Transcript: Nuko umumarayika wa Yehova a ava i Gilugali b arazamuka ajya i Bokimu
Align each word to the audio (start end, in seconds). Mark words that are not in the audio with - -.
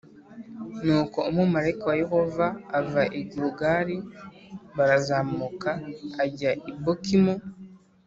Nuko 0.85 1.17
umumarayika 1.29 1.83
wa 1.89 1.97
Yehova 2.03 2.45
a 2.51 2.55
ava 2.79 3.03
i 3.19 3.21
Gilugali 3.29 3.97
b 4.75 4.77
arazamuka 4.83 5.71
ajya 6.23 6.51
i 6.71 6.73
Bokimu 6.83 7.33